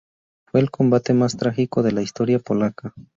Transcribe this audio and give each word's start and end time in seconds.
Fue 0.47 0.59
el 0.61 0.71
combate 0.71 1.13
más 1.13 1.37
trágico 1.37 1.83
de 1.83 1.91
la 1.91 2.01
historia 2.01 2.39
polaca. 2.39 2.95